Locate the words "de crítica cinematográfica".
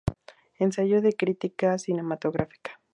1.03-2.81